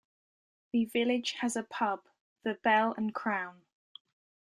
[0.71, 2.05] The village has a pub,
[2.41, 3.61] the Bell and Crown.